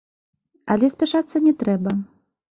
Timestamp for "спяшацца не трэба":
0.93-1.93